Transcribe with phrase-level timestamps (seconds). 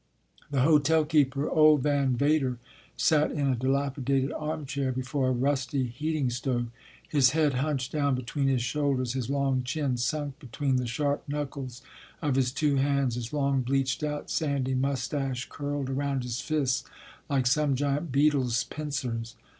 [0.49, 2.57] The hotel keeper, old Van Vader,
[2.97, 6.69] sat in a dilapi dated armchair before a rusty heating stove,
[7.07, 11.83] his head hunched down between his shoulders, his long chin sunk between the sharp knuckles
[12.19, 16.83] of his two hands, his long, bleached out, sandy mustache curled around his fists
[17.29, 19.35] like some giant beetle s pincers.